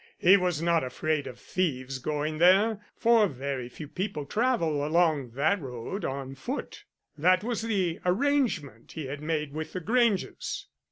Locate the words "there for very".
2.39-3.69